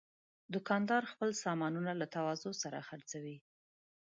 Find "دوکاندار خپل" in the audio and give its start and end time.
0.53-1.29